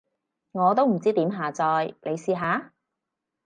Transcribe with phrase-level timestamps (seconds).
[0.53, 2.73] 我都唔知點下載，你試下？